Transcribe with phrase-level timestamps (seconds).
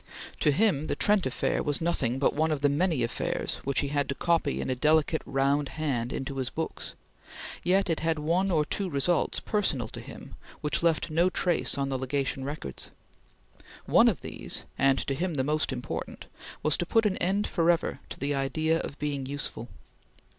[0.39, 4.09] To him the Trent Affair was nothing but one of many affairs which he had
[4.09, 6.95] to copy in a delicate round hand into his books,
[7.63, 11.89] yet it had one or two results personal to him which left no trace on
[11.89, 12.89] the Legation records.
[13.85, 16.25] One of these, and to him the most important,
[16.63, 19.69] was to put an end forever to the idea of being "useful."